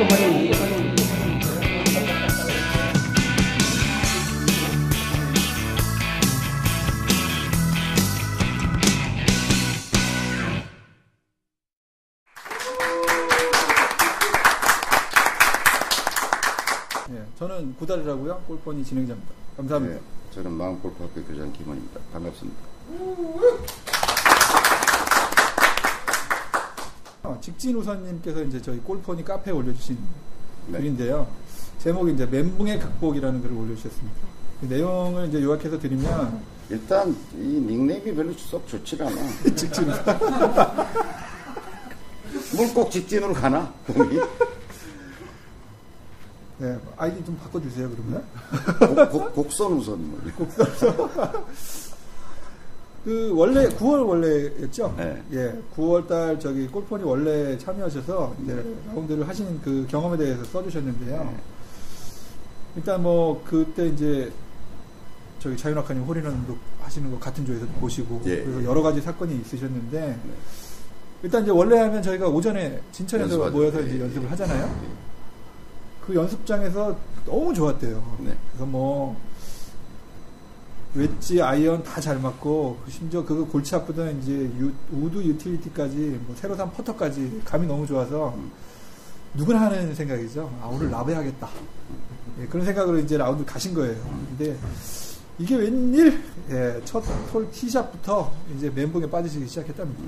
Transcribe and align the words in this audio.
예, 0.00 0.06
저는 17.38 17.74
구달이라고요. 17.76 18.44
골퍼니 18.46 18.82
진행자입니다. 18.82 19.32
감사합니다. 19.58 19.96
네, 19.96 20.00
저는 20.30 20.52
마음골프학교 20.52 21.24
교장 21.24 21.52
김원입니다. 21.52 22.00
반갑습니다. 22.10 22.58
어, 22.88 23.30
직진 27.40 27.76
우선님께서 27.76 28.42
이제 28.44 28.60
저희 28.60 28.78
골퍼니 28.78 29.24
카페에 29.24 29.52
올려주신 29.52 29.98
네. 30.68 30.78
글인데요. 30.78 31.26
제목이 31.78 32.12
이제 32.12 32.26
멘붕의 32.26 32.78
극복이라는 32.80 33.42
글을 33.42 33.56
올려주셨습니다. 33.56 34.18
그 34.60 34.66
내용을 34.66 35.28
이제 35.28 35.42
요약해서 35.42 35.78
드리면 35.78 36.42
일단 36.68 37.16
이 37.34 37.38
닉네임이 37.38 38.14
별로 38.14 38.32
썩 38.34 38.66
좋질 38.68 39.02
않아. 39.02 39.16
직진 39.56 39.90
우선 39.90 40.04
뭘꼭 42.56 42.90
직진으로 42.90 43.32
가나? 43.32 43.72
네, 46.58 46.78
아이디 46.96 47.24
좀 47.24 47.36
바꿔주세요 47.38 47.90
그러면. 47.90 49.10
곡, 49.10 49.10
곡, 49.10 49.34
곡선 49.34 49.72
우선 49.72 50.10
뭐. 50.10 50.20
그 53.04 53.32
원래 53.34 53.66
9월 53.68 54.06
원래였죠. 54.06 54.94
네. 54.98 55.22
예, 55.32 55.58
9월 55.74 56.06
달 56.06 56.38
저기 56.38 56.66
골폰이 56.66 57.02
원래 57.02 57.56
참여하셔서 57.56 58.36
이제 58.42 58.64
라운드를 58.88 59.26
하신 59.26 59.60
그 59.62 59.86
경험에 59.88 60.18
대해서 60.18 60.44
써주셨는데요. 60.44 61.24
네. 61.24 61.36
일단 62.76 63.02
뭐 63.02 63.42
그때 63.46 63.88
이제 63.88 64.30
저기 65.38 65.56
자윤학관님 65.56 66.04
홀인원도 66.04 66.56
하시는 66.80 67.10
거 67.10 67.18
같은 67.18 67.46
조에서 67.46 67.64
보시고 67.80 68.20
예, 68.26 68.42
그래서 68.42 68.60
예. 68.60 68.64
여러 68.66 68.82
가지 68.82 69.00
사건이 69.00 69.40
있으셨는데 69.40 70.18
일단 71.22 71.42
이제 71.42 71.50
원래 71.50 71.78
하면 71.78 72.02
저희가 72.02 72.28
오전에 72.28 72.80
진천에서 72.92 73.30
연습하죠. 73.30 73.56
모여서 73.56 73.82
예, 73.82 73.86
이제 73.86 73.96
예, 73.96 74.00
연습을 74.02 74.24
예. 74.24 74.28
하잖아요. 74.28 74.76
그 76.06 76.14
연습장에서 76.14 76.96
너무 77.24 77.54
좋았대요. 77.54 78.18
네. 78.20 78.36
그래서 78.50 78.66
뭐 78.66 79.16
웨지 80.94 81.40
아이언 81.40 81.84
다 81.84 82.00
잘 82.00 82.18
맞고 82.18 82.78
그 82.84 82.90
심지어 82.90 83.24
그거 83.24 83.44
골치 83.44 83.74
아프던 83.76 84.20
이제 84.20 84.32
유- 84.58 84.72
우드 84.90 85.18
유틸리티까지 85.18 86.20
뭐 86.26 86.34
새로 86.36 86.56
산 86.56 86.70
퍼터까지 86.72 87.42
감이 87.44 87.66
너무 87.66 87.86
좋아서 87.86 88.36
누구나 89.34 89.60
하는 89.62 89.94
생각이죠. 89.94 90.50
아 90.60 90.66
오늘 90.66 90.90
라베 90.90 91.14
하겠다. 91.14 91.48
예, 92.40 92.46
그런 92.46 92.66
생각으로 92.66 92.98
이제 92.98 93.16
라운드 93.16 93.44
가신 93.44 93.72
거예요. 93.74 93.96
근데 94.36 94.56
이게 95.38 95.54
웬일 95.54 96.20
예, 96.50 96.80
첫 96.84 97.21
홀 97.21 97.48
티샷부터 97.52 98.32
이제 98.56 98.68
멘붕에 98.70 99.08
빠지시기 99.08 99.46
시작했답니다. 99.46 100.02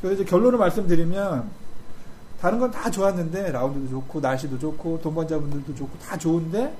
그래서 0.00 0.22
이제 0.22 0.24
결론을 0.30 0.58
말씀드리면 0.58 1.50
다른 2.40 2.58
건 2.60 2.70
다 2.70 2.88
좋았는데 2.90 3.50
라운드도 3.50 3.88
좋고 3.90 4.20
날씨도 4.20 4.58
좋고 4.60 5.00
동반자분들도 5.02 5.74
좋고 5.74 5.98
다 5.98 6.16
좋은데 6.16 6.72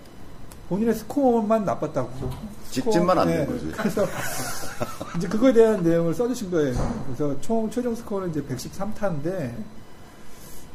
본인의 0.68 0.94
스코어만 0.94 1.64
나빴다고. 1.64 2.10
직진만 2.70 3.18
안 3.18 3.28
스코어, 3.28 3.36
된 3.36 3.40
예, 3.42 3.46
거지. 3.52 3.72
그래서 3.76 4.06
이제 5.16 5.28
그거에 5.28 5.52
대한 5.52 5.82
내용을 5.82 6.14
써주신 6.14 6.50
거예요. 6.50 6.74
그래서 7.06 7.38
총 7.40 7.70
최종 7.70 7.94
스코어는 7.94 8.30
이제 8.30 8.42
113타인데 8.42 9.52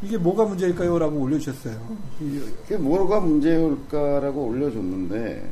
이게 0.03 0.17
뭐가 0.17 0.45
문제일까요?라고 0.45 1.17
올려주셨어요. 1.19 1.75
이- 2.21 2.39
그게 2.63 2.77
뭐가 2.77 3.19
문제일까라고 3.19 4.45
올려줬는데 4.45 5.51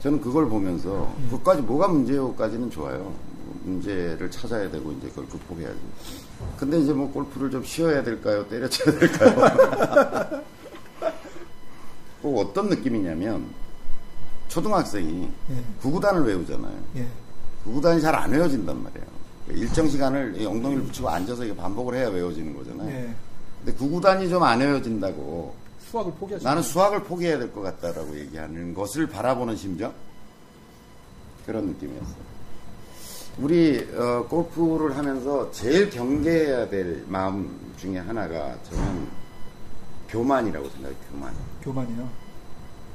저는 0.00 0.20
그걸 0.20 0.48
보면서 0.48 1.12
그까지 1.30 1.62
뭐가 1.62 1.88
문제요까지는 1.88 2.70
좋아요. 2.70 3.12
문제를 3.64 4.30
찾아야 4.30 4.70
되고 4.70 4.92
이제 4.92 5.08
그걸 5.08 5.26
극복해야지. 5.26 5.78
근데 6.56 6.78
이제 6.78 6.92
뭐 6.92 7.10
골프를 7.10 7.50
좀 7.50 7.64
쉬어야 7.64 8.04
될까요? 8.04 8.46
때려쳐야 8.48 8.96
될까요? 8.96 10.42
꼭 12.22 12.38
어떤 12.38 12.68
느낌이냐면 12.68 13.46
초등학생이 14.48 15.28
예, 15.50 15.62
구구단을 15.80 16.22
외우잖아요. 16.24 16.74
예, 16.96 17.06
구구단이 17.64 18.00
잘 18.00 18.14
안 18.14 18.30
외워진단 18.30 18.82
말이에요. 18.82 19.06
일정 19.50 19.88
시간을 19.88 20.40
이 20.40 20.44
엉덩이를 20.46 20.82
붙이고 20.84 21.08
앉아서 21.08 21.44
이게 21.44 21.54
반복을 21.56 21.94
해야 21.94 22.08
외워지는 22.08 22.54
거잖아요. 22.56 22.90
예. 22.90 23.14
근데 23.64 23.72
구구단이 23.78 24.28
좀 24.28 24.42
안 24.42 24.60
외워진다고 24.60 25.54
수학을 25.90 26.12
포기하시죠. 26.12 26.48
나는 26.48 26.62
수학을 26.62 27.04
포기해야 27.04 27.38
될 27.38 27.52
것 27.52 27.62
같다라고 27.62 28.18
얘기하는 28.18 28.74
것을 28.74 29.06
바라보는 29.08 29.56
심정 29.56 29.92
그런 31.46 31.66
느낌이었어요. 31.66 32.28
우리 33.38 33.88
어, 33.96 34.26
골프를 34.28 34.96
하면서 34.96 35.50
제일 35.52 35.88
경계해야 35.90 36.68
될 36.68 37.04
마음 37.08 37.72
중에 37.78 37.98
하나가 37.98 38.54
저는 38.64 39.06
교만이라고 40.08 40.68
생각해요. 40.70 40.98
교만. 41.10 41.32
교만이요. 41.72 42.08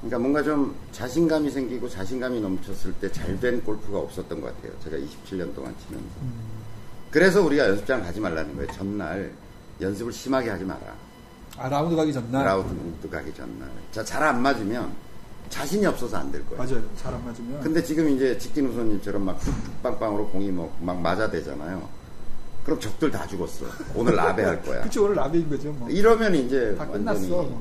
그러니까 0.02 0.20
뭔가 0.20 0.44
좀 0.44 0.76
자신감이 0.92 1.50
생기고 1.50 1.88
자신감이 1.88 2.42
넘쳤을 2.42 2.94
때 2.94 3.10
잘 3.12 3.40
된 3.40 3.64
골프가 3.64 4.00
없었던 4.00 4.42
것 4.42 4.48
같아요. 4.56 4.78
제가 4.84 4.98
27년 4.98 5.54
동안 5.56 5.74
치면서. 5.80 6.08
그래서 7.12 7.42
우리가 7.44 7.70
연습장 7.70 8.02
가지 8.02 8.20
말라는 8.20 8.56
거예요. 8.56 8.72
전날 8.74 9.32
연습을 9.80 10.12
심하게 10.12 10.50
하지 10.50 10.64
마라. 10.66 10.82
아 11.58 11.70
라운드 11.70 11.96
가기 11.96 12.12
전날. 12.12 12.46
라운드 12.46 13.10
가기 13.10 13.34
전날. 13.34 13.70
자, 13.92 14.04
잘 14.04 14.24
안 14.24 14.42
맞으면 14.42 14.92
자신이 15.50 15.86
없어서 15.86 16.18
안 16.18 16.32
될 16.32 16.44
거예요. 16.48 16.58
맞아요. 16.64 16.84
잘 16.98 17.14
안 17.14 17.24
맞으면. 17.24 17.62
근데 17.62 17.82
지금 17.84 18.10
이제 18.10 18.38
직진 18.38 18.68
우선님처럼 18.68 19.24
막 19.24 19.40
툭툭빵빵으로 19.40 20.28
공이 20.30 20.52
뭐, 20.52 20.76
막 20.82 21.00
맞아대잖아요. 21.00 21.88
그럼 22.66 22.80
적들 22.80 23.12
다 23.12 23.28
죽었어. 23.28 23.66
오늘 23.96 24.16
라베 24.16 24.44
할 24.44 24.62
거야. 24.64 24.82
그치 24.84 24.98
오늘 25.00 25.16
라베인 25.16 25.48
거죠. 25.50 25.72
뭐. 25.74 25.88
이러면 25.90 26.34
이제 26.36 26.76
다 26.78 26.88
끝났어. 26.88 27.52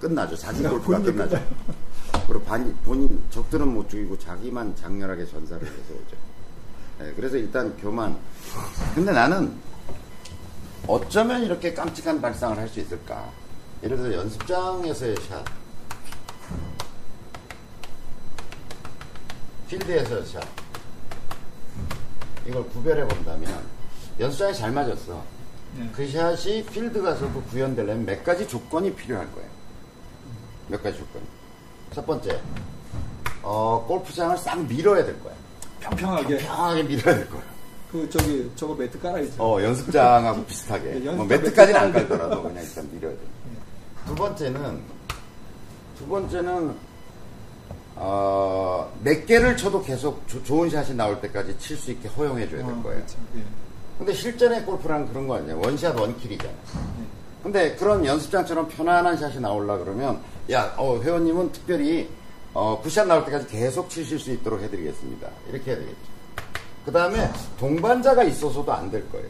끝나죠. 0.00 0.36
자진 0.36 0.68
골프가 0.68 0.98
끝나죠. 1.00 1.38
그리고 2.26 2.42
반- 2.44 2.74
본인 2.84 3.22
적들은 3.30 3.68
못 3.68 3.88
죽이고 3.88 4.18
자기만 4.18 4.74
장렬하게 4.76 5.26
전사를 5.26 5.62
해서 5.66 5.76
오죠. 5.94 6.16
네, 6.98 7.12
그래서 7.14 7.36
일단 7.36 7.76
교만. 7.78 8.16
근데 8.94 9.12
나는 9.12 9.52
어쩌면 10.86 11.42
이렇게 11.42 11.72
깜찍한 11.74 12.20
발상을 12.20 12.56
할 12.58 12.68
수 12.68 12.80
있을까? 12.80 13.30
예를 13.82 13.96
들어 13.96 14.14
연습장에서의 14.16 15.16
샷, 15.28 15.44
필드에서의 19.68 20.26
샷, 20.26 20.42
이걸 22.46 22.64
구별해 22.68 23.06
본다면 23.06 23.64
연습장에 24.18 24.52
잘 24.52 24.72
맞았어. 24.72 25.22
예. 25.78 25.88
그 25.94 26.06
샷이 26.10 26.64
필드 26.66 27.00
가서도 27.00 27.42
구현되려면 27.44 28.04
몇 28.04 28.24
가지 28.24 28.46
조건이 28.48 28.92
필요할 28.94 29.32
거예요. 29.32 29.49
몇 30.70 30.82
가지 30.82 30.98
조건. 30.98 31.20
첫 31.92 32.06
번째, 32.06 32.40
어, 33.42 33.84
골프장을 33.88 34.36
싹 34.38 34.64
밀어야 34.66 35.04
될 35.04 35.20
거야. 35.22 35.34
평평하게. 35.80 36.38
평하게 36.38 36.82
밀어야 36.84 37.16
될 37.16 37.28
거야. 37.30 37.42
그 37.90 38.08
저기 38.08 38.50
저거 38.54 38.74
매트 38.74 39.00
깔아야죠. 39.00 39.32
어, 39.42 39.60
연습장하고 39.62 40.44
비슷하게. 40.44 40.84
네, 41.00 41.10
뭐 41.10 41.24
매트까지는 41.24 41.80
안 41.80 41.92
매트 41.92 42.08
깔더라도 42.08 42.42
그냥 42.44 42.62
일단 42.62 42.88
밀어야 42.92 43.12
돼. 43.12 43.18
두 44.06 44.14
번째는, 44.14 44.80
두 45.98 46.06
번째는, 46.06 46.74
어, 47.96 48.90
몇 49.02 49.26
개를 49.26 49.56
쳐도 49.56 49.82
계속 49.82 50.26
조- 50.28 50.42
좋은 50.44 50.70
샷이 50.70 50.94
나올 50.94 51.20
때까지 51.20 51.58
칠 51.58 51.76
수 51.76 51.90
있게 51.90 52.08
허용해줘야 52.08 52.64
될 52.64 52.72
어, 52.74 52.82
거예요. 52.82 52.98
그렇죠. 52.98 53.18
예. 53.36 53.42
근데 53.98 54.14
실전의 54.14 54.64
골프라는 54.64 55.08
그런 55.08 55.26
거 55.26 55.36
아니에요. 55.36 55.60
원샷 55.60 55.98
원킬이잖아. 55.98 56.52
근데 57.42 57.74
그런 57.76 58.04
연습장처럼 58.04 58.68
편안한 58.68 59.16
샷이 59.16 59.40
나오려 59.40 59.78
그러면, 59.78 60.20
야, 60.50 60.74
어, 60.76 60.98
회원님은 61.00 61.52
특별히, 61.52 62.08
어, 62.52 62.80
굿샷 62.82 63.06
나올 63.06 63.24
때까지 63.24 63.46
계속 63.46 63.88
치실 63.88 64.18
수 64.18 64.30
있도록 64.32 64.60
해드리겠습니다. 64.60 65.28
이렇게 65.50 65.70
해야 65.70 65.78
되겠죠. 65.78 65.98
그 66.84 66.92
다음에 66.92 67.30
동반자가 67.58 68.24
있어서도 68.24 68.72
안 68.72 68.90
될 68.90 69.08
거예요. 69.10 69.28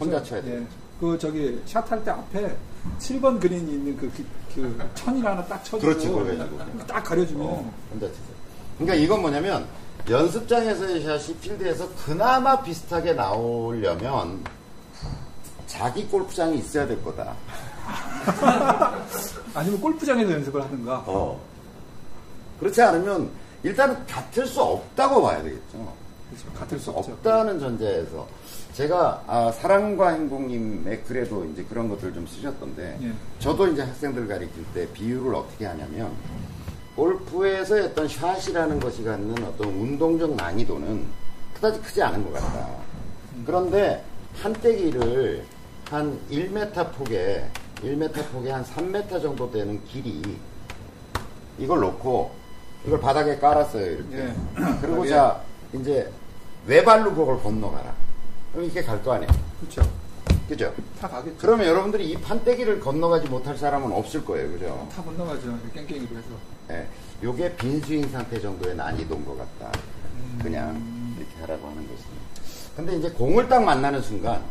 혼자 0.00 0.22
쳐야 0.22 0.42
돼요. 0.42 0.60
예. 0.60 0.66
그 1.00 1.18
저기 1.18 1.60
샷 1.66 1.90
할 1.90 2.02
때 2.04 2.10
앞에 2.10 2.56
7번 2.98 3.40
그린이 3.40 3.72
있는 3.72 3.96
그, 3.96 4.10
그, 4.16 4.24
그 4.54 4.90
천이나 4.94 5.30
하나 5.30 5.44
딱 5.44 5.62
쳐주고 5.64 5.80
그렇지, 5.86 6.08
그거 6.08 6.24
가지고. 6.24 6.86
딱 6.86 7.02
가려주면 7.04 7.46
어, 7.46 7.72
혼자 7.92 8.06
치세요. 8.08 8.26
그러니까 8.78 8.94
이건 8.96 9.20
뭐냐면 9.20 9.66
연습장에서의 10.08 11.02
샷이 11.04 11.36
필드에서 11.38 11.88
그나마 12.04 12.60
비슷하게 12.62 13.12
나오려면 13.14 14.42
자기 15.72 16.06
골프장이 16.06 16.58
있어야 16.58 16.86
될 16.86 17.02
거다. 17.02 17.34
아니면 19.54 19.80
골프장에서 19.80 20.32
연습을 20.32 20.62
하든가 20.62 21.04
어. 21.06 21.40
그렇지 22.60 22.82
않으면 22.82 23.30
일단은 23.62 24.06
같을 24.06 24.46
수 24.46 24.60
없다고 24.60 25.22
봐야 25.22 25.42
되겠죠. 25.42 25.94
그렇죠. 26.28 26.58
같을 26.58 26.78
수 26.78 26.90
없죠. 26.90 27.12
없다는 27.12 27.58
전제에서 27.58 28.28
제가 28.74 29.24
아, 29.26 29.50
사랑과 29.52 30.10
행복님의 30.10 31.04
글에도 31.04 31.44
이제 31.46 31.64
그런 31.64 31.88
것들 31.88 32.12
좀 32.12 32.26
쓰셨던데 32.26 32.98
예. 33.02 33.12
저도 33.38 33.68
이제 33.68 33.82
학생들 33.82 34.28
가르칠 34.28 34.64
때 34.74 34.86
비유를 34.92 35.34
어떻게 35.34 35.64
하냐면 35.66 36.12
골프에서 36.96 37.76
어떤 37.82 38.06
샷이라는 38.06 38.78
것이 38.78 39.02
갖는 39.02 39.42
어떤 39.44 39.68
운동적 39.68 40.36
난이도는 40.36 41.06
그다지 41.54 41.80
크지 41.80 42.02
않은 42.02 42.24
것 42.24 42.34
같다. 42.34 42.68
그런데 43.46 44.04
한때기를 44.42 45.44
한 45.92 46.18
1m 46.30 46.90
폭에 46.94 47.46
1m 47.82 48.30
폭에 48.32 48.50
한 48.50 48.64
3m 48.64 49.20
정도 49.20 49.50
되는 49.52 49.84
길이 49.84 50.22
이걸 51.58 51.80
놓고 51.80 52.30
이걸 52.86 52.98
바닥에 52.98 53.36
깔았어요 53.38 53.84
이렇게. 53.84 54.16
예. 54.16 54.34
그리고 54.80 55.04
예. 55.04 55.10
자 55.10 55.42
이제 55.74 56.10
외발로 56.66 57.14
그걸 57.14 57.38
건너가라. 57.42 57.94
그럼 58.52 58.64
이렇게 58.64 58.82
갈 58.82 59.02
거 59.02 59.12
아니에요. 59.12 59.30
그렇죠. 59.60 59.82
그죠? 60.48 60.74
다 60.98 61.08
가겠죠. 61.08 61.36
그러면 61.38 61.66
여러분들이 61.66 62.08
이 62.10 62.16
판때기를 62.16 62.80
건너가지 62.80 63.28
못할 63.28 63.58
사람은 63.58 63.92
없을 63.92 64.24
거예요. 64.24 64.50
그죠? 64.50 64.88
다 64.96 65.02
건너가죠. 65.02 65.58
깽깽이로 65.74 66.16
해서. 66.16 66.28
예. 66.70 66.86
요게 67.22 67.54
빈스윙 67.56 68.08
상태 68.08 68.40
정도의 68.40 68.74
난이도인 68.76 69.26
것 69.26 69.36
같다. 69.36 69.70
음. 70.14 70.40
그냥 70.42 71.14
이렇게 71.18 71.34
하라고 71.42 71.68
하는 71.68 71.82
것은. 71.86 72.04
근데 72.76 72.96
이제 72.96 73.10
공을 73.10 73.46
딱 73.50 73.62
만나는 73.62 74.00
순간 74.00 74.42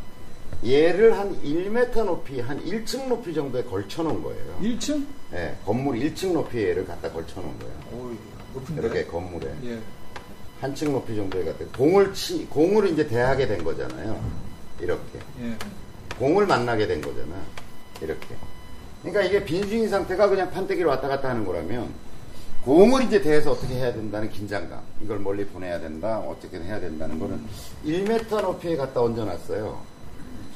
얘를 0.65 1.17
한 1.17 1.35
1m 1.43 2.03
높이, 2.05 2.39
한 2.39 2.63
1층 2.63 3.07
높이 3.07 3.33
정도에 3.33 3.63
걸쳐 3.63 4.03
놓은 4.03 4.21
거예요. 4.21 4.59
1층? 4.61 5.05
예. 5.33 5.55
건물 5.65 5.97
1층 5.97 6.33
높이에 6.33 6.69
얘를 6.69 6.85
갖다 6.85 7.11
걸쳐 7.11 7.41
놓은 7.41 7.59
거예요. 7.59 7.73
오, 7.93 8.11
높은데. 8.53 8.81
이렇게 8.81 9.05
건물에. 9.05 9.51
예. 9.65 9.79
한 10.59 10.75
층 10.75 10.91
높이 10.91 11.15
정도에 11.15 11.43
갖다. 11.43 11.65
공을 11.75 12.13
치, 12.13 12.45
공을 12.45 12.89
이제 12.89 13.07
대하게 13.07 13.47
된 13.47 13.63
거잖아요. 13.63 14.21
이렇게. 14.79 15.19
예. 15.41 15.55
공을 16.19 16.45
만나게 16.45 16.85
된 16.85 17.01
거잖아. 17.01 17.33
이렇게. 17.99 18.27
그러니까 19.01 19.23
이게 19.23 19.43
빈스윙 19.43 19.89
상태가 19.89 20.29
그냥 20.29 20.51
판때기를 20.51 20.87
왔다 20.87 21.07
갔다 21.07 21.29
하는 21.29 21.43
거라면 21.43 21.89
공을 22.63 23.01
이제 23.05 23.19
대해서 23.23 23.51
어떻게 23.53 23.73
해야 23.73 23.91
된다는 23.91 24.29
긴장감. 24.29 24.79
이걸 25.03 25.17
멀리 25.17 25.43
보내야 25.47 25.79
된다. 25.79 26.19
어떻게 26.19 26.59
해야 26.59 26.79
된다는 26.79 27.17
거는 27.17 27.41
1m 27.83 28.41
높이에 28.43 28.75
갖다 28.75 29.01
얹어놨어요. 29.01 29.90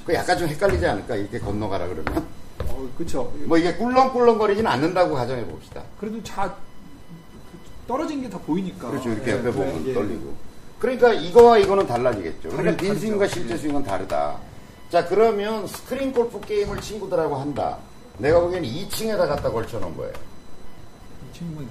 그 0.06 0.14
약간 0.14 0.38
좀 0.38 0.48
헷갈리지 0.48 0.86
않을까? 0.86 1.16
이렇게 1.16 1.40
건너가라 1.40 1.88
그러면. 1.88 2.28
어, 2.68 2.90
그쵸. 2.98 3.34
뭐 3.46 3.58
이게 3.58 3.74
꿀렁꿀렁거리지는 3.76 4.70
않는다고 4.70 5.16
가정해 5.16 5.44
봅시다. 5.46 5.84
그래도 6.00 6.22
자, 6.24 6.56
떨어진 7.88 8.22
게 8.22 8.30
다 8.30 8.38
보이니까. 8.40 8.90
그렇죠. 8.90 9.10
이렇게 9.10 9.32
예, 9.32 9.36
옆에 9.36 9.44
그래, 9.44 9.54
보면 9.54 9.88
예. 9.88 9.94
떨리고. 9.94 10.34
그러니까 10.80 11.14
이거와 11.14 11.58
이거는 11.58 11.88
달라지겠죠. 11.88 12.50
그러니까 12.50 12.78
빈 12.78 12.96
스윙과 13.00 13.20
다르죠. 13.26 13.34
실제 13.40 13.54
예. 13.54 13.58
스윙은 13.58 13.84
다르다. 13.84 14.38
자, 14.92 15.06
그러면 15.08 15.66
스크린 15.68 16.14
골프 16.14 16.40
게임을 16.42 16.80
친구들하고 16.82 17.36
한다. 17.36 17.78
내가 18.20 18.40
보기에는 18.40 18.68
2층에다 18.70 19.18
갖다 19.28 19.50
걸쳐 19.52 19.80
놓은 19.80 19.98
거예요. 19.98 20.14
이 21.32 21.38
친구는 21.38 21.68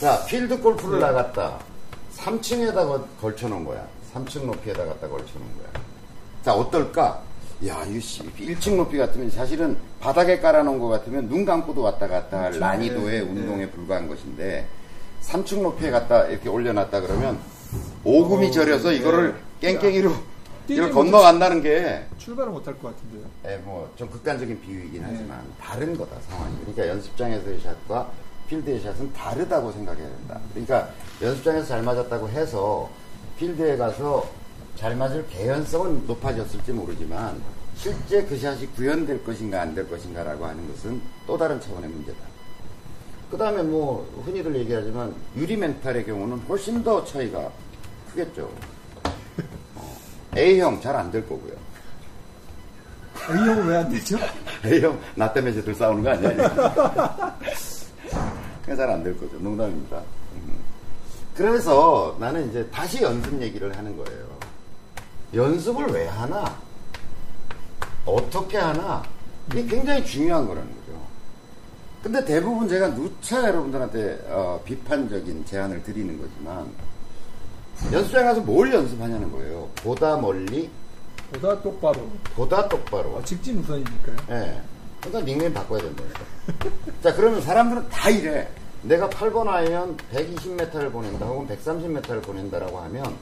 자, 0.00 0.24
필드 0.26 0.60
골프를 0.60 0.98
네. 0.98 1.06
나갔다. 1.06 1.58
3층에다 2.16 3.06
걸쳐 3.20 3.48
놓은 3.48 3.64
거야. 3.64 3.86
3층 4.14 4.44
높이에다 4.46 4.84
갖다 4.84 5.08
걸쳐 5.08 5.38
놓은 5.38 5.46
거야. 5.58 5.82
자, 6.44 6.54
어떨까? 6.54 7.22
야, 7.66 7.84
씨, 8.00 8.22
1층 8.22 8.76
높이 8.76 8.96
같으면 8.98 9.30
사실은 9.30 9.76
바닥에 10.00 10.38
깔아놓은 10.38 10.78
것 10.78 10.88
같으면 10.88 11.28
눈 11.28 11.44
감고도 11.44 11.82
왔다 11.82 12.06
갔다 12.06 12.38
할 12.38 12.50
그렇죠. 12.52 12.60
난이도의 12.60 13.20
네, 13.20 13.20
운동에 13.20 13.64
네. 13.66 13.70
불과한 13.70 14.08
것인데 14.08 14.66
3층 15.22 15.62
높이에 15.62 15.90
갖다 15.90 16.26
이렇게 16.26 16.48
올려놨다 16.48 17.00
그러면 17.00 17.38
오금이 18.04 18.48
어, 18.48 18.50
저려서 18.52 18.92
이거를 18.92 19.34
네. 19.60 19.72
깽깽이로 19.72 20.12
뛰지 20.68 20.80
이걸 20.80 20.92
건너간다는 20.92 21.62
게 21.62 22.04
출발을 22.18 22.52
못할 22.52 22.78
것 22.78 22.94
같은데요. 22.94 23.28
예, 23.46 23.56
뭐, 23.64 23.90
좀 23.96 24.08
극단적인 24.08 24.60
비유이긴 24.60 25.02
네. 25.02 25.08
하지만, 25.10 25.42
다른 25.60 25.96
거다, 25.96 26.14
상황이. 26.28 26.54
그러니까 26.60 26.88
연습장에서의 26.88 27.58
샷과 27.60 28.10
필드의 28.48 28.80
샷은 28.80 29.12
다르다고 29.12 29.72
생각해야 29.72 30.06
된다. 30.06 30.38
그러니까 30.52 30.90
연습장에서 31.22 31.66
잘 31.66 31.82
맞았다고 31.82 32.28
해서 32.28 32.88
필드에 33.38 33.76
가서 33.76 34.28
잘 34.78 34.94
맞을 34.96 35.26
개연성은 35.28 36.06
높아졌을지 36.06 36.72
모르지만, 36.72 37.40
실제 37.76 38.22
그 38.24 38.36
샷이 38.38 38.66
구현될 38.76 39.24
것인가 39.24 39.62
안 39.62 39.74
될 39.74 39.88
것인가라고 39.88 40.46
하는 40.46 40.68
것은 40.72 41.00
또 41.26 41.36
다른 41.36 41.60
차원의 41.60 41.90
문제다. 41.90 42.18
그 43.30 43.36
다음에 43.36 43.62
뭐, 43.62 44.08
흔히들 44.24 44.54
얘기하지만, 44.56 45.14
유리 45.36 45.56
멘탈의 45.56 46.06
경우는 46.06 46.38
훨씬 46.48 46.82
더 46.82 47.04
차이가 47.04 47.50
크겠죠. 48.10 48.50
어, 49.74 49.96
A형 50.36 50.80
잘 50.80 50.94
안 50.96 51.10
될 51.10 51.28
거고요. 51.28 51.52
A형은 53.30 53.66
왜 53.66 53.76
안 53.76 53.88
되죠? 53.90 54.16
A형, 54.64 54.98
나 55.16 55.32
때문에 55.32 55.54
쟤들 55.54 55.74
싸우는 55.74 56.02
거 56.04 56.10
아니야? 56.10 57.38
잘 58.64 58.88
안 58.90 59.02
될 59.02 59.18
거죠. 59.18 59.36
농담입니다. 59.38 59.98
음. 60.34 60.58
그래서 61.34 62.16
나는 62.20 62.48
이제 62.48 62.66
다시 62.70 63.02
연습 63.02 63.40
얘기를 63.42 63.76
하는 63.76 63.96
거예요. 63.96 64.38
연습을 65.34 65.86
왜 65.88 66.06
하나? 66.06 66.58
어떻게 68.04 68.56
하나? 68.56 69.02
이게 69.50 69.64
굉장히 69.66 70.04
중요한 70.04 70.46
거라는 70.46 70.68
거죠. 70.68 70.98
근데 72.02 72.24
대부분 72.24 72.68
제가 72.68 72.94
누차 72.94 73.42
여러분들한테 73.48 74.26
어, 74.28 74.60
비판적인 74.64 75.44
제안을 75.44 75.82
드리는 75.82 76.18
거지만 76.18 76.70
연습장에 77.92 78.24
가서 78.24 78.40
뭘 78.40 78.72
연습하냐는 78.72 79.30
거예요. 79.30 79.68
보다 79.76 80.16
멀리, 80.16 80.70
보다 81.32 81.60
똑바로. 81.60 82.08
보다 82.34 82.68
똑바로. 82.68 83.10
어, 83.10 83.22
직진 83.24 83.58
우선이니까요. 83.58 84.16
예. 84.30 84.60
그러니까 85.00 85.24
닉네임 85.24 85.52
바꿔야 85.52 85.80
된다니까. 85.80 86.20
자, 87.02 87.14
그러면 87.14 87.40
사람들은 87.40 87.88
다 87.88 88.10
이래. 88.10 88.48
내가 88.82 89.08
8번 89.08 89.48
아이언 89.48 89.96
120m를 90.12 90.90
보낸다 90.92 91.26
혹은 91.26 91.48
130m를 91.48 92.22
보낸다라고 92.22 92.78
하면 92.78 93.16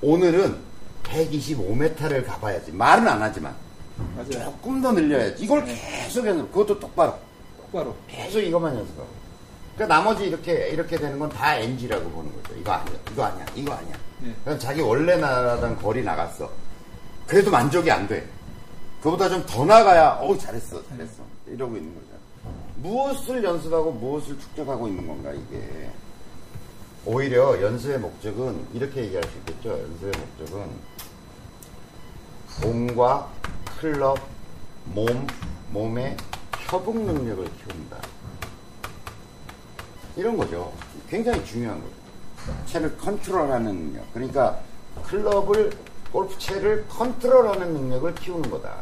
오늘은 0.00 0.71
125m를 1.02 2.24
가봐야지. 2.26 2.72
말은 2.72 3.06
안 3.06 3.22
하지만 3.22 3.54
맞아요. 4.16 4.44
조금 4.44 4.80
더 4.80 4.92
늘려야지. 4.92 5.44
이걸 5.44 5.64
계속 5.64 6.26
연습. 6.26 6.50
그것도 6.52 6.78
똑바로. 6.80 7.14
똑바로. 7.58 7.94
계속 8.08 8.40
이것만 8.40 8.74
연습하고. 8.76 9.08
그러니까 9.74 9.94
나머지 9.96 10.24
이렇게 10.24 10.68
이렇게 10.68 10.96
되는 10.96 11.18
건 11.18 11.28
다 11.30 11.56
NG라고 11.56 12.08
보는 12.10 12.32
거죠. 12.42 12.54
이거 12.58 12.72
아니야. 12.72 12.94
이거 13.12 13.24
아니야. 13.24 13.46
이거 13.54 13.72
아니야. 13.72 13.94
네. 14.20 14.34
그럼 14.44 14.58
자기 14.58 14.80
원래 14.80 15.16
나가던 15.16 15.76
거리 15.78 16.02
나갔어. 16.02 16.50
그래도 17.26 17.50
만족이 17.50 17.90
안 17.90 18.06
돼. 18.08 18.26
그보다 19.02 19.28
좀 19.28 19.44
더 19.46 19.64
나가야 19.64 20.18
어우 20.20 20.38
잘했어 20.38 20.80
잘했어 20.88 21.22
이러고 21.46 21.76
있는 21.76 21.92
거죠. 21.94 22.06
무엇을 22.76 23.42
연습하고 23.42 23.92
무엇을 23.92 24.38
축적하고 24.38 24.88
있는 24.88 25.06
건가 25.06 25.32
이게. 25.32 25.90
오히려 27.04 27.60
연습의 27.60 27.98
목적은 27.98 28.64
이렇게 28.74 29.02
얘기할 29.04 29.24
수 29.24 29.36
있겠죠. 29.38 29.70
연습의 29.70 30.12
목적은 30.38 30.70
몸과 32.62 33.28
클럽, 33.80 34.18
몸, 34.84 35.26
몸의 35.70 36.16
협응 36.68 37.04
능력을 37.06 37.44
키운다. 37.44 37.96
이런 40.16 40.36
거죠. 40.36 40.72
굉장히 41.08 41.44
중요한 41.44 41.80
거죠. 41.82 41.94
채를 42.66 42.96
컨트롤하는 42.98 43.74
능력. 43.74 44.12
그러니까 44.12 44.60
클럽을 45.06 45.72
골프 46.12 46.38
채를 46.38 46.86
컨트롤하는 46.88 47.72
능력을 47.72 48.14
키우는 48.14 48.50
거다. 48.50 48.76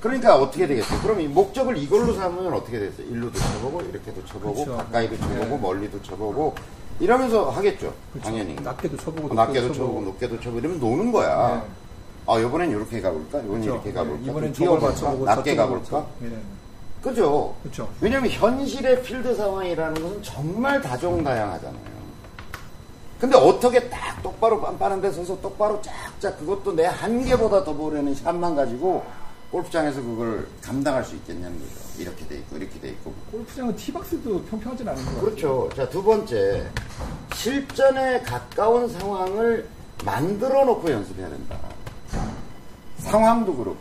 그러니까 0.00 0.36
어떻게 0.36 0.66
되겠어요? 0.66 1.00
그럼 1.00 1.20
이 1.20 1.28
목적을 1.28 1.78
이걸로 1.78 2.12
삼으면 2.12 2.52
어떻게 2.52 2.78
되겠어요? 2.78 3.06
일로도 3.06 3.38
쳐보고 3.38 3.80
이렇게도 3.82 4.26
쳐보고 4.26 4.64
그렇죠. 4.64 4.76
가까이도 4.76 5.16
쳐보고 5.16 5.56
네. 5.56 5.58
멀리도 5.58 6.02
쳐보고 6.02 6.54
이러면서 7.00 7.50
하겠죠. 7.50 7.92
그렇죠. 8.12 8.28
당연히. 8.30 8.54
낮게도 8.54 8.96
쳐보고 8.96 9.34
낮게도 9.34 9.72
쳐보고 9.72 10.00
높게도 10.02 10.40
쳐보고 10.40 10.58
이러면 10.58 10.80
노는 10.80 11.12
거야. 11.12 11.56
네. 11.56 11.62
아 12.26 12.38
이번엔 12.38 12.70
이렇게 12.70 13.00
가볼까? 13.00 13.38
이번엔 13.38 13.60
그렇죠. 13.60 13.74
이렇게 13.74 13.92
가볼까? 13.92 14.18
네, 14.22 14.30
이번엔 14.30 14.52
좀 14.52 14.66
저걸? 14.66 14.90
맞춰보고 14.90 15.24
낮게 15.24 15.56
가볼까? 15.56 15.78
맞춰. 15.78 16.06
네. 16.20 16.38
그죠? 17.02 17.54
그렇죠. 17.62 17.88
왜냐면 18.00 18.30
현실의 18.30 19.02
필드 19.02 19.34
상황이라는 19.36 20.02
것은 20.02 20.22
정말 20.22 20.80
다종다양하잖아요. 20.80 21.96
근데 23.20 23.36
어떻게 23.36 23.88
딱 23.88 24.22
똑바로 24.22 24.60
빤빤한 24.60 25.00
데 25.00 25.10
서서 25.10 25.40
똑바로 25.40 25.80
쫙쫙 25.80 26.38
그것도 26.38 26.74
내 26.74 26.84
한계보다 26.84 27.64
더 27.64 27.72
보려는 27.72 28.14
샷만 28.14 28.56
가지고 28.56 29.04
골프장에서 29.50 30.02
그걸 30.02 30.46
감당할 30.62 31.04
수 31.04 31.14
있겠냐는 31.16 31.58
거죠. 31.58 31.70
이렇게 31.98 32.26
돼 32.26 32.36
있고 32.38 32.56
이렇게 32.56 32.80
돼 32.80 32.88
있고. 32.90 33.12
골프장은 33.30 33.76
티박스도 33.76 34.42
평평하진 34.44 34.88
않은 34.88 35.02
것 35.04 35.10
같아요. 35.10 35.24
그렇죠. 35.24 35.68
자, 35.76 35.88
두 35.88 36.02
번째. 36.02 36.66
실전에 37.34 38.20
가까운 38.22 38.88
상황을 38.88 39.66
만들어 40.04 40.64
놓고 40.64 40.90
연습해야 40.90 41.28
된다. 41.28 41.58
상황도 42.98 43.54
그렇고. 43.54 43.78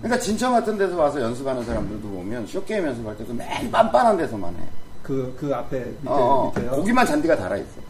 그러니까 0.00 0.18
진천 0.18 0.52
같은 0.52 0.78
데서 0.78 0.96
와서 0.96 1.20
연습하는 1.20 1.64
사람들도 1.64 2.08
보면 2.08 2.46
숏게임 2.46 2.86
연습할 2.86 3.16
때도 3.18 3.34
맨 3.34 3.70
빤빤한 3.70 4.16
데서만 4.16 4.54
해. 4.54 4.60
그, 5.02 5.36
그 5.38 5.54
앞에 5.54 5.78
밑에, 5.78 5.98
어, 6.06 6.14
어. 6.14 6.52
밑에요. 6.56 6.70
거기만 6.70 7.04
잔디가 7.06 7.36
달아있어. 7.36 7.84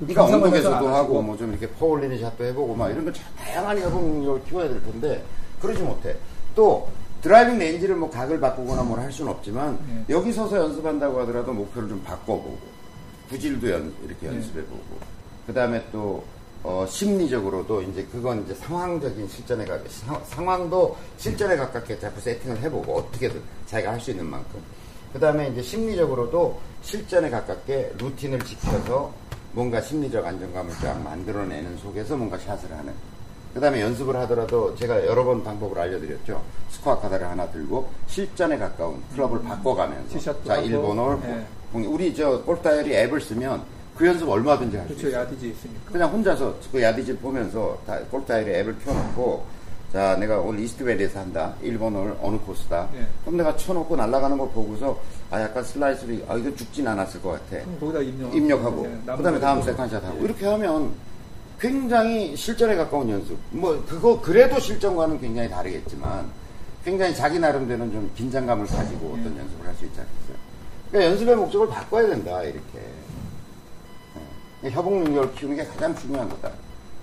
그러니까 0.00 0.24
긴 0.26 0.34
언덕에서도 0.36 0.88
하고. 0.88 1.22
뭐 1.22 1.36
좀 1.36 1.50
이렇게 1.50 1.68
퍼올리는 1.68 2.18
샷도 2.18 2.44
해보고 2.44 2.74
막 2.74 2.90
이런 2.90 3.04
거참 3.04 3.22
다양한 3.38 3.78
협응력을 3.78 4.44
키워야 4.44 4.68
될 4.68 4.82
텐데 4.84 5.22
그러지 5.64 5.82
못해. 5.82 6.14
또 6.54 6.88
드라이빙 7.22 7.58
레인지를 7.58 7.96
뭐 7.96 8.10
각을 8.10 8.38
바꾸거나 8.38 8.82
뭘 8.82 9.00
할 9.00 9.10
수는 9.10 9.30
없지만 9.32 9.78
네. 9.88 10.04
여기 10.14 10.32
서서 10.32 10.56
연습한다고 10.58 11.20
하더라도 11.20 11.52
목표를 11.52 11.88
좀 11.88 12.02
바꿔보고 12.04 12.58
구질도 13.30 13.70
연, 13.70 13.92
이렇게 14.04 14.28
네. 14.28 14.34
연습해보고 14.36 14.98
그 15.46 15.52
다음에 15.54 15.82
또 15.90 16.22
어, 16.62 16.86
심리적으로도 16.88 17.82
이제 17.82 18.06
그건 18.10 18.42
이제 18.44 18.54
상황적인 18.54 19.28
실전에 19.28 19.64
가 19.66 19.78
상- 19.88 20.22
상황도 20.26 20.96
실전에 21.18 21.56
가깝게 21.56 21.98
자꾸 21.98 22.20
세팅을 22.20 22.58
해보고 22.62 22.96
어떻게든 22.96 23.40
자기가 23.66 23.92
할 23.92 24.00
수 24.00 24.10
있는 24.12 24.24
만큼 24.26 24.60
그 25.12 25.18
다음에 25.20 25.48
이제 25.48 25.62
심리적으로도 25.62 26.58
실전에 26.82 27.28
가깝게 27.30 27.94
루틴을 27.98 28.40
지켜서 28.44 29.12
뭔가 29.52 29.80
심리적 29.80 30.24
안정감을 30.26 30.72
쫙 30.82 31.00
만들어내는 31.02 31.76
속에서 31.78 32.16
뭔가 32.16 32.36
샷을 32.38 32.70
하는 32.72 32.92
그 33.54 33.60
다음에 33.60 33.80
연습을 33.80 34.16
하더라도 34.16 34.74
제가 34.74 35.06
여러 35.06 35.24
번 35.24 35.42
방법을 35.44 35.78
알려드렸죠. 35.78 36.42
스코어 36.70 36.98
카드를 37.00 37.24
하나 37.26 37.48
들고 37.50 37.88
실전에 38.08 38.58
가까운 38.58 39.00
클럽을 39.14 39.42
바꿔가면서 39.44 40.08
티샷도 40.18 40.44
자 40.44 40.54
하고, 40.56 40.66
1번 40.66 40.98
홀 40.98 41.20
네. 41.22 41.46
우리 41.86 42.12
저 42.14 42.42
골프다이어리 42.42 42.92
앱을 42.96 43.20
쓰면 43.20 43.62
그 43.96 44.06
연습 44.08 44.28
얼마든지 44.28 44.76
할수 44.76 44.88
그렇죠. 44.94 45.08
있어요. 45.08 45.20
야디지 45.22 45.48
있으니까. 45.50 45.92
그냥 45.92 46.10
혼자서 46.10 46.54
그 46.72 46.82
야디지를 46.82 47.20
보면서 47.20 47.78
다 47.86 47.96
골프다이어리 48.10 48.52
앱을 48.56 48.76
켜놓고 48.84 49.44
자 49.92 50.16
내가 50.16 50.38
오늘 50.40 50.58
이스트밸리에서 50.64 51.20
한다 51.20 51.54
1번홀 51.62 52.16
어느 52.20 52.36
코스다 52.38 52.88
네. 52.92 53.06
그럼 53.22 53.36
내가 53.36 53.56
쳐놓고 53.56 53.94
날아가는 53.94 54.36
걸 54.36 54.48
보고서 54.50 54.98
아 55.30 55.40
약간 55.40 55.62
슬라이스를 55.62 56.24
아 56.28 56.34
이거 56.36 56.52
죽진 56.56 56.88
않았을 56.88 57.22
것 57.22 57.30
같아 57.48 57.64
거기다 57.78 58.00
입력. 58.00 58.34
입력하고 58.34 58.82
네, 58.82 58.98
남은 59.06 59.16
그다음에 59.18 59.38
다음 59.38 59.60
거. 59.60 59.66
second 59.66 59.89
shot 59.89 60.04
하고 60.04 60.18
네. 60.18 60.24
이렇게 60.24 60.44
하면 60.46 60.90
굉장히 61.58 62.36
실전에 62.36 62.74
가까운 62.76 63.08
연습 63.10 63.38
뭐 63.50 63.82
그거 63.86 64.20
그래도 64.20 64.58
실전과는 64.60 65.20
굉장히 65.20 65.48
다르겠지만 65.48 66.30
굉장히 66.84 67.14
자기 67.14 67.38
나름대로는 67.38 67.92
좀 67.92 68.10
긴장감을 68.16 68.66
가지고 68.66 69.08
어떤 69.18 69.34
네. 69.34 69.40
연습을 69.40 69.66
할 69.66 69.74
수 69.76 69.84
있지 69.86 70.00
않겠어요 70.00 70.36
그러니까 70.90 71.10
연습의 71.10 71.36
목적을 71.36 71.68
바꿔야 71.68 72.06
된다 72.08 72.42
이렇게 72.42 72.80
네. 74.62 74.70
협응 74.70 75.04
능력을 75.04 75.34
키우는 75.34 75.56
게 75.56 75.64
가장 75.64 75.96
중요한 75.96 76.28
거다 76.28 76.52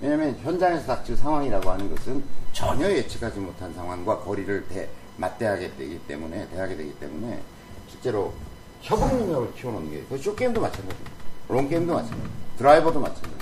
왜냐하면 0.02 0.36
현장에서 0.42 0.86
닥칠 0.86 1.16
상황이라고 1.16 1.70
하는 1.70 1.96
것은 1.96 2.24
전혀 2.54 2.90
예측하지 2.90 3.40
못한 3.40 3.74
상황과 3.74 4.20
거리를 4.20 4.68
대, 4.68 4.90
맞대하게 5.18 5.76
되기 5.78 6.00
때문에 6.08 6.48
대하게 6.50 6.76
되기 6.76 6.94
때문에 7.00 7.40
실제로 7.88 8.34
협응 8.82 9.08
능력을 9.20 9.54
키워놓는 9.54 9.92
게, 9.92 10.04
그 10.10 10.18
쇼게임도 10.18 10.60
마찬가지고, 10.60 11.06
롱게임도 11.50 11.94
마찬가지고, 11.94 12.30
드라이버도 12.58 13.00
마찬가지고. 13.00 13.41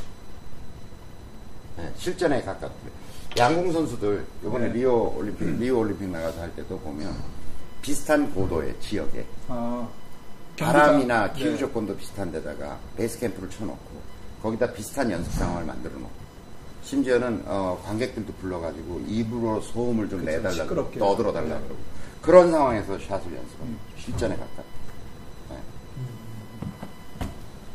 네, 1.80 1.94
실전에 1.98 2.42
가깝게. 2.42 2.90
양궁 3.38 3.72
선수들, 3.72 4.26
이번에 4.44 4.68
네. 4.68 4.74
리오 4.74 5.16
올림픽, 5.16 5.46
리오 5.60 5.80
올림픽 5.80 6.10
나가서 6.10 6.42
할 6.42 6.54
때도 6.56 6.78
보면, 6.80 7.16
비슷한 7.82 8.34
고도의 8.34 8.76
지역에, 8.82 9.26
아, 9.48 9.88
바람이나. 10.58 11.32
기후 11.32 11.52
네. 11.52 11.58
조건도 11.58 11.96
비슷한 11.96 12.32
데다가 12.32 12.78
베이스 12.98 13.18
캠프를 13.20 13.50
쳐놓고, 13.50 14.02
거기다 14.44 14.74
비슷한 14.74 15.10
연습 15.10 15.32
상황을 15.32 15.64
만들어 15.64 15.94
놓고, 15.94 16.10
심지어는, 16.84 17.44
어, 17.46 17.82
관객들도 17.86 18.34
불러가지고, 18.34 19.02
입으로 19.08 19.62
소음을 19.62 20.10
좀 20.10 20.20
그쵸, 20.20 20.32
내달라고. 20.32 20.92
떠들어 21.00 21.32
달라고 21.32 21.62
네. 21.62 21.66
그러고, 21.68 21.82
그런 22.22 22.52
상황에서 22.52 22.98
샷을 23.00 23.24
연습합니다. 23.24 23.62
음. 23.62 23.80
실전에 23.98 24.36
가깝게. 24.36 24.70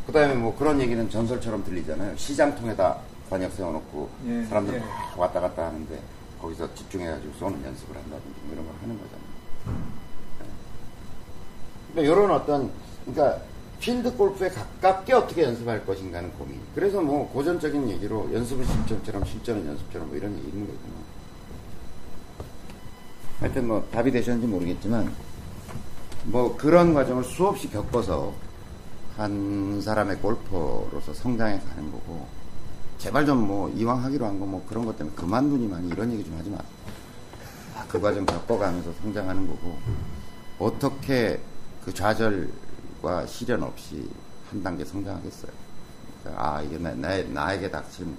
그 0.07 0.13
다음에 0.13 0.35
뭐 0.35 0.55
그런 0.57 0.81
얘기는 0.81 1.09
전설처럼 1.11 1.65
들리잖아요. 1.65 2.17
시장통에다 2.17 2.99
관역 3.31 3.53
세워놓고 3.53 4.11
예, 4.27 4.45
사람들 4.45 4.75
예. 4.75 4.79
막 4.79 5.19
왔다 5.19 5.41
갔다 5.41 5.67
하는데 5.67 6.03
거기서 6.41 6.75
집중해가지고 6.75 7.33
쏘는 7.39 7.65
연습을 7.65 7.97
한다든지 7.97 8.41
뭐 8.45 8.53
이런 8.53 8.67
걸 8.67 8.75
하는 8.83 8.99
거잖아요. 8.99 9.29
네. 10.41 10.47
그러니까 11.93 12.13
이런 12.13 12.31
어떤, 12.31 12.71
그러니까 13.05 13.41
필드 13.81 14.17
골프에 14.17 14.49
가깝게 14.49 15.13
어떻게 15.13 15.43
연습할 15.43 15.85
것인가는 15.85 16.33
고민. 16.35 16.61
그래서 16.75 17.01
뭐 17.01 17.29
고전적인 17.31 17.91
얘기로 17.91 18.33
연습은 18.33 18.65
실전처럼 18.65 19.25
실전은 19.25 19.67
연습처럼 19.67 20.09
뭐 20.09 20.17
이런 20.17 20.37
얘기 20.39 20.49
있는 20.49 20.67
거구나. 20.67 20.95
하여튼 23.41 23.69
뭐 23.69 23.87
답이 23.91 24.11
되셨는지 24.11 24.47
모르겠지만 24.47 25.13
뭐 26.25 26.57
그런 26.57 26.95
과정을 26.95 27.25
수없이 27.25 27.69
겪어서 27.69 28.33
한 29.17 29.81
사람의 29.83 30.17
골퍼로서 30.19 31.13
성장해 31.13 31.61
가는 31.61 31.93
거고 31.93 32.27
제발 32.99 33.27
좀 33.27 33.47
뭐 33.47 33.69
이왕 33.71 34.03
하기로 34.05 34.25
한 34.27 34.39
거 34.41 34.47
뭐 34.47 34.65
그런 34.69 34.85
것 34.87 34.97
때문에 34.97 35.15
그만두니만 35.17 35.89
이런 35.89 36.13
얘기 36.13 36.25
좀 36.25 36.37
하지 36.39 36.51
마. 36.51 36.59
아, 37.77 37.85
그 37.89 38.01
과정 38.01 38.25
겪어가면서 38.25 38.93
성장하는 39.03 39.47
거고 39.47 39.79
어떻게 40.59 41.41
그 41.85 41.93
좌절과 41.93 43.27
시련 43.27 43.63
없이 43.63 44.09
한 44.51 44.63
단계 44.63 44.85
성장하겠어요. 44.85 45.53
그러니까 46.23 46.43
아 46.57 46.63
이게 46.63 46.79
나, 46.79 46.93
나, 46.95 47.21
나에게 47.23 47.71
닥친 47.71 48.17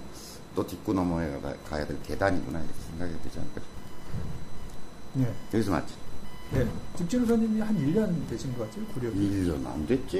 또 0.54 0.66
딛고 0.66 0.92
넘어야 0.92 1.40
가야 1.68 1.86
될 1.86 2.00
계단이구나 2.02 2.58
이렇게 2.60 2.74
생각이 2.90 3.12
되지 3.24 3.38
않을까. 3.38 3.60
네. 5.14 5.34
여기서 5.54 5.70
맞지? 5.72 5.94
네. 6.52 6.66
집진우 6.96 7.26
선님이 7.26 7.60
한 7.60 7.74
1년 7.76 8.28
되신 8.30 8.56
것? 8.56 8.68
구력이. 8.94 9.18
1년 9.18 9.66
안 9.66 9.86
됐지. 9.86 10.18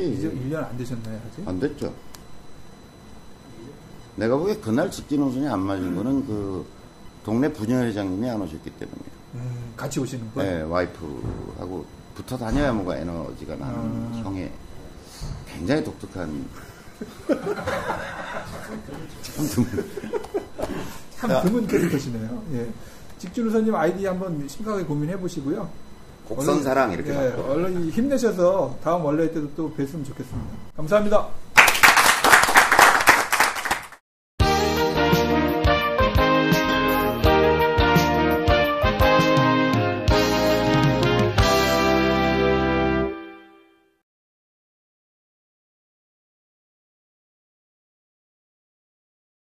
1년 0.51 0.57
안 0.69 0.77
되셨나요, 0.77 1.21
아직? 1.31 1.47
안 1.47 1.61
됐죠. 1.61 1.95
내가 4.17 4.37
보기에 4.37 4.57
그날 4.57 4.91
직진호 4.91 5.31
순이 5.31 5.47
안 5.49 5.61
맞은 5.61 5.95
거는 5.95 6.27
그 6.27 6.67
동네 7.25 7.53
부녀회장님이 7.53 8.29
안 8.29 8.41
오셨기 8.41 8.71
때문이에요. 8.71 9.17
음, 9.35 9.73
같이 9.77 10.01
오시는 10.01 10.31
분? 10.31 10.43
네, 10.43 10.63
와이프하고 10.63 11.85
붙어 12.15 12.37
다녀야 12.37 12.73
뭔가 12.73 12.97
에너지가 12.97 13.57
나는 13.57 13.77
아. 13.77 14.23
형의 14.25 14.51
굉장히 15.47 15.85
독특한 15.85 16.47
참 19.23 19.47
드문 19.49 19.91
참 21.17 21.43
드문 21.43 21.67
캐릭터시네요. 21.67 22.43
예. 22.55 22.69
직준 23.19 23.47
우 23.47 23.51
선님 23.51 23.75
아이디 23.75 24.07
한번 24.07 24.47
심각하게 24.49 24.85
고민해 24.85 25.19
보시고요. 25.19 25.69
곡선 26.29 26.63
사랑 26.63 26.93
이렇게 26.93 27.11
예. 27.11 27.15
얼른 27.15 27.91
힘내셔서 27.91 28.79
다음 28.83 29.05
원래 29.05 29.31
때도 29.31 29.51
또 29.55 29.73
뵀으면 29.75 30.05
좋겠습니다. 30.07 30.51
감사합니다. 30.77 31.29